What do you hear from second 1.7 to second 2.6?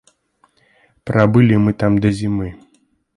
там да зімы.